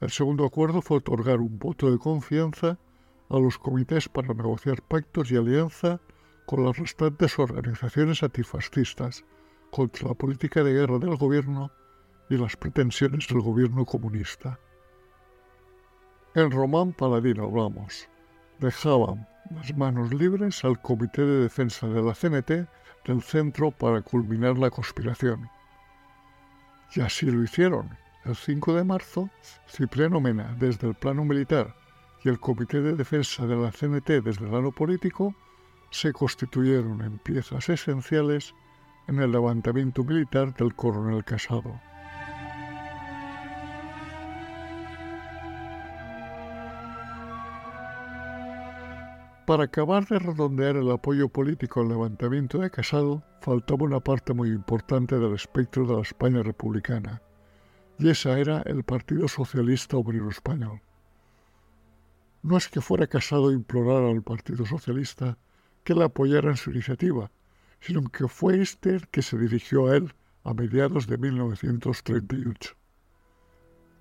El 0.00 0.10
segundo 0.10 0.44
acuerdo 0.44 0.82
fue 0.82 0.98
otorgar 0.98 1.40
un 1.40 1.58
voto 1.58 1.90
de 1.90 1.98
confianza 1.98 2.78
a 3.28 3.38
los 3.38 3.58
comités 3.58 4.08
para 4.08 4.34
negociar 4.34 4.82
pactos 4.82 5.30
y 5.30 5.36
alianza 5.36 6.00
con 6.46 6.64
las 6.64 6.78
restantes 6.78 7.38
organizaciones 7.38 8.22
antifascistas 8.22 9.24
contra 9.70 10.08
la 10.08 10.14
política 10.14 10.62
de 10.62 10.72
guerra 10.72 10.98
del 10.98 11.16
gobierno 11.16 11.72
y 12.30 12.36
las 12.36 12.56
pretensiones 12.56 13.26
del 13.28 13.40
gobierno 13.40 13.84
comunista. 13.84 14.58
En 16.34 16.50
Román 16.50 16.92
Paladino 16.92 17.44
hablamos. 17.44 18.08
Dejaban 18.58 19.26
las 19.54 19.76
manos 19.76 20.14
libres 20.14 20.64
al 20.64 20.80
Comité 20.80 21.22
de 21.22 21.42
Defensa 21.42 21.88
de 21.88 22.02
la 22.02 22.14
CNT 22.14 22.68
del 23.04 23.22
centro 23.22 23.70
para 23.70 24.02
culminar 24.02 24.56
la 24.56 24.70
conspiración. 24.70 25.48
Y 26.94 27.00
así 27.00 27.26
lo 27.26 27.42
hicieron. 27.42 27.96
El 28.24 28.34
5 28.34 28.74
de 28.74 28.84
marzo, 28.84 29.30
Cipriano 29.68 30.20
Mena, 30.20 30.56
desde 30.58 30.88
el 30.88 30.94
plano 30.94 31.24
militar, 31.24 31.74
y 32.24 32.28
el 32.28 32.40
Comité 32.40 32.80
de 32.80 32.94
Defensa 32.94 33.46
de 33.46 33.56
la 33.56 33.70
CNT 33.70 34.22
desde 34.24 34.44
el 34.44 34.50
plano 34.50 34.72
político, 34.72 35.34
se 35.90 36.12
constituyeron 36.12 37.02
en 37.02 37.18
piezas 37.18 37.68
esenciales 37.68 38.54
en 39.08 39.20
el 39.20 39.32
levantamiento 39.32 40.04
militar 40.04 40.54
del 40.54 40.74
coronel 40.74 41.24
Casado. 41.24 41.80
Para 49.46 49.64
acabar 49.64 50.04
de 50.06 50.18
redondear 50.18 50.74
el 50.74 50.90
apoyo 50.90 51.28
político 51.28 51.80
al 51.80 51.88
levantamiento 51.88 52.58
de 52.58 52.68
Casado, 52.68 53.22
faltaba 53.40 53.84
una 53.84 54.00
parte 54.00 54.34
muy 54.34 54.48
importante 54.48 55.16
del 55.20 55.34
espectro 55.34 55.86
de 55.86 55.94
la 55.94 56.02
España 56.02 56.42
republicana, 56.42 57.22
y 57.96 58.08
esa 58.08 58.40
era 58.40 58.62
el 58.62 58.82
Partido 58.82 59.28
Socialista 59.28 59.96
Obrero 59.96 60.30
Español. 60.30 60.80
No 62.42 62.56
es 62.56 62.68
que 62.68 62.80
fuera 62.80 63.06
Casado 63.06 63.52
implorar 63.52 64.02
al 64.02 64.20
Partido 64.22 64.66
Socialista 64.66 65.38
que 65.86 65.94
le 65.94 66.02
apoyara 66.02 66.50
en 66.50 66.56
su 66.56 66.72
iniciativa, 66.72 67.30
sino 67.78 68.02
que 68.10 68.26
fue 68.26 68.60
este 68.60 68.96
el 68.96 69.08
que 69.08 69.22
se 69.22 69.38
dirigió 69.38 69.86
a 69.86 69.96
él 69.96 70.12
a 70.42 70.52
mediados 70.52 71.06
de 71.06 71.16
1938. 71.16 72.74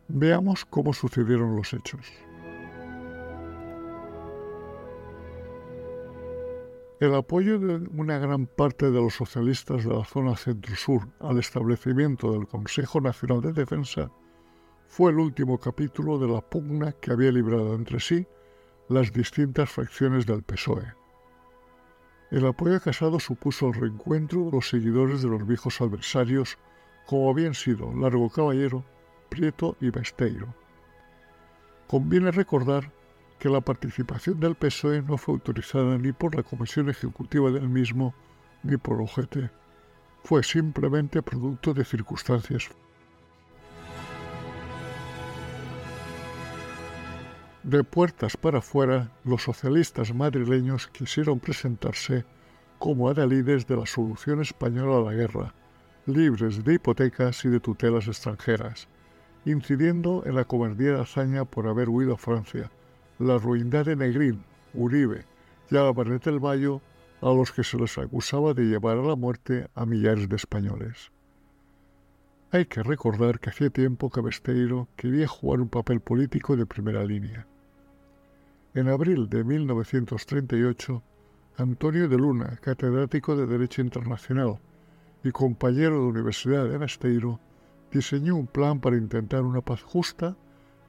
Veamos 0.08 0.66
cómo 0.66 0.94
sucedieron 0.94 1.56
los 1.56 1.74
hechos. 1.74 2.12
El 7.00 7.14
apoyo 7.14 7.60
de 7.60 7.88
una 7.96 8.18
gran 8.18 8.48
parte 8.48 8.90
de 8.90 9.00
los 9.00 9.14
socialistas 9.14 9.84
de 9.84 9.94
la 9.94 10.06
zona 10.06 10.36
centro-sur 10.36 11.08
al 11.20 11.38
establecimiento 11.38 12.32
del 12.32 12.48
Consejo 12.48 13.00
Nacional 13.00 13.42
de 13.42 13.54
Defensa 13.54 14.10
fue 14.88 15.12
el 15.12 15.20
último 15.20 15.60
capítulo 15.60 16.18
de 16.18 16.30
la 16.30 16.42
pugna 16.42 16.94
que 16.94 17.12
había 17.12 17.32
librado 17.32 17.76
entre 17.76 18.00
sí 18.00 18.26
las 18.90 19.14
distintas 19.14 19.70
fracciones 19.70 20.26
del 20.26 20.42
PSOE. 20.42 21.05
El 22.36 22.46
apoyo 22.46 22.76
a 22.76 22.82
Casado 22.82 23.18
supuso 23.22 23.70
el 23.70 23.76
reencuentro 23.76 24.44
de 24.44 24.52
los 24.52 24.68
seguidores 24.68 25.22
de 25.22 25.30
los 25.30 25.48
viejos 25.48 25.80
adversarios 25.80 26.58
como 27.06 27.30
habían 27.30 27.54
sido 27.54 27.96
Largo 27.96 28.30
Caballero, 28.30 28.84
Prieto 29.30 29.78
y 29.80 29.90
Besteiro. 29.90 30.54
Conviene 31.88 32.32
recordar 32.32 32.92
que 33.40 33.48
la 33.48 33.62
participación 33.62 34.42
del 34.42 34.56
PSOE 34.56 35.02
no 35.02 35.18
fue 35.18 35.36
autorizada 35.36 35.98
ni 35.98 36.12
por 36.12 36.36
la 36.36 36.44
Comisión 36.44 36.90
Ejecutiva 36.90 37.52
del 37.52 37.70
mismo 37.70 38.14
ni 38.64 38.76
por 38.76 39.00
OGT. 39.00 39.50
Fue 40.26 40.44
simplemente 40.44 41.22
producto 41.22 41.74
de 41.74 41.86
circunstancias. 41.86 42.70
De 47.66 47.84
puertas 47.84 48.38
para 48.38 48.60
afuera, 48.60 49.10
los 49.24 49.42
socialistas 49.42 50.14
madrileños 50.14 50.86
quisieron 50.86 51.40
presentarse 51.40 52.24
como 52.78 53.10
adalides 53.10 53.66
de 53.66 53.76
la 53.76 53.88
solución 53.88 54.40
española 54.40 54.98
a 54.98 55.12
la 55.12 55.18
guerra, 55.18 55.52
libres 56.06 56.64
de 56.64 56.76
hipotecas 56.76 57.44
y 57.44 57.50
de 57.50 57.60
tutelas 57.60 58.08
extranjeras, 58.08 58.88
incidiendo 59.46 60.22
en 60.28 60.36
la 60.36 60.46
cobardía 60.46 60.98
de 60.98 61.46
por 61.46 61.68
haber 61.68 61.90
huido 61.90 62.14
a 62.14 62.18
Francia, 62.18 62.70
la 63.18 63.40
ruindad 63.40 63.86
de 63.86 63.96
Negrín, 63.96 64.44
Uribe 64.76 65.26
y 65.72 65.76
Álvarez 65.76 66.22
del 66.22 66.38
Valle, 66.38 66.80
a 67.20 67.34
los 67.34 67.52
que 67.52 67.64
se 67.64 67.80
les 67.80 67.98
acusaba 67.98 68.54
de 68.54 68.66
llevar 68.66 69.00
a 69.00 69.02
la 69.02 69.16
muerte 69.16 69.70
a 69.74 69.88
millares 69.88 70.30
de 70.30 70.36
españoles. 70.36 71.12
Hay 72.52 72.68
que 72.68 72.84
recordar 72.84 73.40
que 73.40 73.50
hacía 73.50 73.72
tiempo 73.72 74.12
que 74.12 74.22
Besteiro 74.22 74.88
quería 74.96 75.28
jugar 75.28 75.62
un 75.62 75.70
papel 75.70 76.00
político 76.00 76.56
de 76.56 76.68
primera 76.68 77.04
línea. 77.04 77.48
En 78.76 78.90
abril 78.90 79.30
de 79.30 79.46
1938, 79.46 81.02
Antonio 81.56 82.10
de 82.10 82.18
Luna, 82.18 82.60
catedrático 82.62 83.38
de 83.38 83.48
Derecho 83.48 83.82
Internacional 83.82 84.60
y 85.24 85.32
compañero 85.32 86.02
de 86.02 86.08
universidad 86.08 86.68
de 86.68 86.78
Besteiro, 86.78 87.40
diseñó 87.90 88.36
un 88.36 88.48
plan 88.48 88.82
para 88.82 88.98
intentar 88.98 89.44
una 89.44 89.62
paz 89.62 89.82
justa 89.82 90.36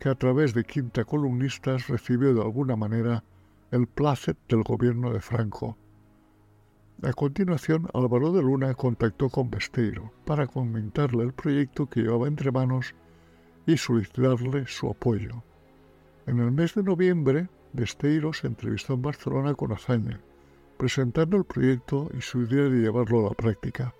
que 0.00 0.08
a 0.08 0.16
través 0.16 0.52
de 0.52 0.64
quinta 0.64 1.04
columnistas 1.04 1.86
recibió 1.86 2.34
de 2.34 2.42
alguna 2.42 2.74
manera 2.74 3.22
el 3.70 3.86
placet 3.86 4.36
del 4.48 4.64
gobierno 4.64 5.12
de 5.12 5.20
Franco. 5.20 5.78
A 7.04 7.12
continuación, 7.12 7.86
Álvaro 7.94 8.32
de 8.32 8.42
Luna 8.42 8.74
contactó 8.74 9.28
con 9.28 9.48
Besteiro 9.48 10.12
para 10.24 10.48
comentarle 10.48 11.22
el 11.22 11.32
proyecto 11.32 11.88
que 11.88 12.00
llevaba 12.00 12.26
entre 12.26 12.50
manos 12.50 12.96
y 13.64 13.76
solicitarle 13.76 14.66
su 14.66 14.90
apoyo. 14.90 15.44
En 16.26 16.40
el 16.40 16.50
mes 16.50 16.74
de 16.74 16.82
noviembre, 16.82 17.48
Besteiro 17.76 18.32
se 18.32 18.46
entrevistó 18.46 18.94
en 18.94 19.02
Barcelona 19.02 19.54
con 19.54 19.70
Azaña, 19.70 20.18
presentando 20.78 21.36
el 21.36 21.44
proyecto 21.44 22.08
y 22.16 22.22
su 22.22 22.40
idea 22.40 22.64
de 22.64 22.80
llevarlo 22.80 23.20
a 23.20 23.28
la 23.28 23.34
práctica. 23.34 23.94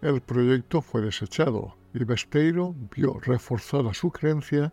El 0.00 0.22
proyecto 0.22 0.80
fue 0.80 1.02
desechado 1.02 1.76
y 1.92 2.04
Besteiro 2.04 2.74
vio 2.96 3.20
reforzada 3.20 3.92
su 3.92 4.10
creencia 4.10 4.72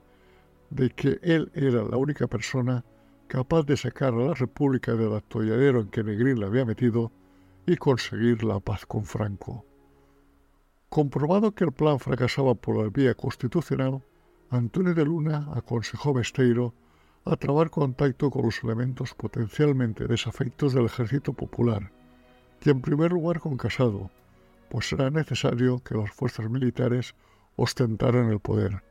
de 0.70 0.90
que 0.90 1.20
él 1.22 1.52
era 1.54 1.84
la 1.84 1.98
única 1.98 2.28
persona 2.28 2.86
capaz 3.28 3.64
de 3.64 3.76
sacar 3.76 4.14
a 4.14 4.28
la 4.28 4.34
República 4.34 4.94
del 4.94 5.16
atolladero 5.16 5.82
en 5.82 5.90
que 5.90 6.02
Negrín 6.02 6.40
la 6.40 6.48
había 6.48 6.64
metido 6.64 7.12
y 7.66 7.76
conseguir 7.76 8.46
la 8.46 8.62
paz 8.62 8.86
con 8.86 9.04
Franco. 9.04 9.66
Comprobado 10.88 11.54
que 11.54 11.66
el 11.66 11.74
plan 11.74 12.00
fracasaba 12.00 12.56
por 12.56 12.78
la 12.78 12.90
vía 12.90 13.14
constitucional, 13.16 14.02
Antonio 14.50 14.94
de 14.94 15.04
Luna 15.04 15.50
aconsejó 15.54 16.12
a 16.12 16.14
Besteiro 16.14 16.74
a 17.26 17.36
trabar 17.36 17.70
contacto 17.70 18.32
con 18.32 18.46
los 18.46 18.64
elementos 18.64 19.14
potencialmente 19.14 20.08
desafectos 20.08 20.74
del 20.74 20.86
ejército 20.86 21.34
popular, 21.34 21.92
y 22.64 22.70
en 22.70 22.82
primer 22.82 23.12
lugar 23.12 23.42
con 23.42 23.58
Casado, 23.58 24.10
pues 24.70 24.92
era 24.94 25.10
necesario 25.10 25.80
que 25.80 25.96
las 25.96 26.12
fuerzas 26.12 26.50
militares 26.50 27.14
ostentaran 27.58 28.30
el 28.30 28.40
poder. 28.40 28.82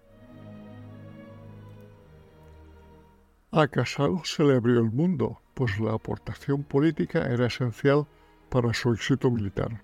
A 3.51 3.66
Casado 3.69 4.21
se 4.25 4.45
le 4.45 4.57
abrió 4.57 4.81
el 4.81 4.90
mundo, 4.90 5.40
pues 5.55 5.81
la 5.81 5.95
aportación 5.95 6.64
política 6.64 7.25
era 7.33 7.47
esencial 7.47 8.07
para 8.51 8.75
su 8.75 8.92
éxito 8.92 9.31
militar. 9.31 9.83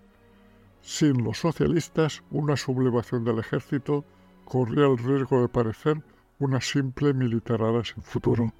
Sin 0.83 1.25
los 1.25 1.39
socialistas, 1.39 2.23
una 2.31 2.57
sublevación 2.59 3.25
del 3.25 3.39
ejército 3.39 4.05
corría 4.45 4.87
el 4.87 4.99
riesgo 4.99 5.43
de 5.43 5.49
parecer 5.49 6.03
una 6.39 6.61
simple 6.61 7.15
militarada 7.15 7.85
sin 7.85 8.03
futuro. 8.03 8.53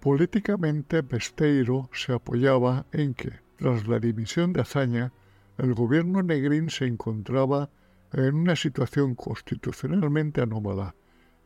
Políticamente, 0.00 1.02
Besteiro 1.02 1.88
se 1.92 2.12
apoyaba 2.12 2.86
en 2.90 3.14
que, 3.14 3.30
tras 3.56 3.86
la 3.86 4.00
dimisión 4.00 4.52
de 4.52 4.62
Azaña, 4.62 5.12
el 5.58 5.74
gobierno 5.74 6.22
negrín 6.22 6.70
se 6.70 6.86
encontraba 6.86 7.70
en 8.12 8.34
una 8.34 8.56
situación 8.56 9.14
constitucionalmente 9.14 10.40
anómala 10.42 10.94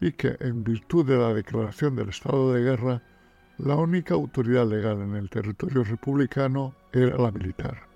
y 0.01 0.12
que, 0.12 0.37
en 0.41 0.65
virtud 0.65 1.07
de 1.07 1.19
la 1.19 1.35
declaración 1.35 1.97
del 1.97 2.09
estado 2.09 2.55
de 2.55 2.62
guerra, 2.62 3.03
la 3.59 3.77
única 3.77 4.15
autoridad 4.15 4.67
legal 4.67 5.01
en 5.03 5.15
el 5.15 5.31
territorio 5.31 5.85
republicano 5.85 6.75
era 6.93 7.17
la 7.19 7.31
militar. 7.31 7.96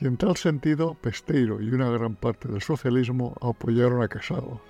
Y 0.00 0.06
en 0.06 0.16
tal 0.16 0.36
sentido, 0.36 0.94
Pesteiro 0.94 1.60
y 1.60 1.68
una 1.68 1.90
gran 1.90 2.16
parte 2.16 2.48
del 2.48 2.62
socialismo 2.62 3.36
apoyaron 3.42 4.02
a 4.02 4.08
Casado. 4.08 4.60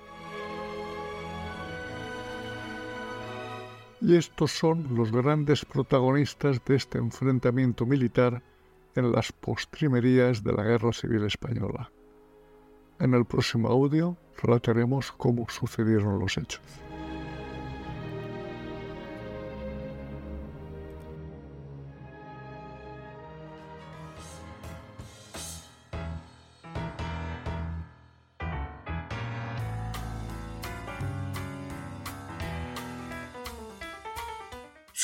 Y 4.01 4.15
estos 4.15 4.51
son 4.51 4.95
los 4.95 5.11
grandes 5.11 5.63
protagonistas 5.63 6.63
de 6.65 6.75
este 6.75 6.97
enfrentamiento 6.97 7.85
militar 7.85 8.41
en 8.95 9.11
las 9.11 9.31
postrimerías 9.31 10.43
de 10.43 10.53
la 10.53 10.63
Guerra 10.63 10.91
Civil 10.91 11.23
Española. 11.23 11.91
En 12.99 13.13
el 13.13 13.25
próximo 13.25 13.69
audio 13.69 14.17
relataremos 14.41 15.11
cómo 15.13 15.47
sucedieron 15.49 16.19
los 16.19 16.37
hechos. 16.37 16.61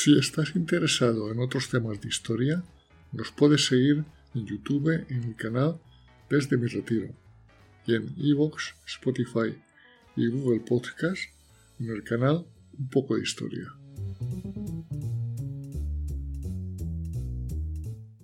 Si 0.00 0.16
estás 0.16 0.54
interesado 0.54 1.32
en 1.32 1.40
otros 1.40 1.70
temas 1.70 2.00
de 2.00 2.06
historia, 2.06 2.62
nos 3.10 3.32
puedes 3.32 3.66
seguir 3.66 4.04
en 4.32 4.46
YouTube 4.46 5.04
en 5.08 5.26
mi 5.26 5.34
canal 5.34 5.80
Desde 6.30 6.56
mi 6.56 6.68
retiro 6.68 7.08
y 7.84 7.96
en 7.96 8.14
Evox, 8.16 8.76
Spotify 8.86 9.60
y 10.14 10.28
Google 10.28 10.60
Podcast 10.60 11.22
en 11.80 11.90
el 11.90 12.04
canal 12.04 12.46
Un 12.78 12.88
poco 12.90 13.16
de 13.16 13.22
historia. 13.22 13.66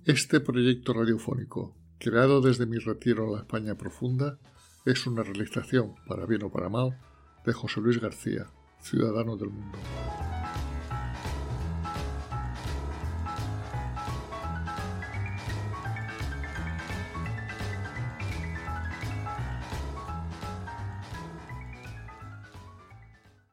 Este 0.05 0.39
proyecto 0.39 0.93
radiofónico, 0.93 1.75
creado 1.99 2.39
desde 2.39 2.65
mi 2.67 2.77
retiro 2.77 3.25
en 3.25 3.33
la 3.33 3.39
España 3.39 3.75
profunda, 3.75 4.39
es 4.85 5.05
una 5.07 5.23
realización, 5.23 5.95
para 6.07 6.25
bien 6.25 6.43
o 6.43 6.49
para 6.49 6.69
mal, 6.69 6.97
de 7.45 7.51
José 7.51 7.81
Luis 7.81 7.99
García, 7.99 8.47
ciudadano 8.79 9.35
del 9.35 9.49
mundo. 9.49 9.77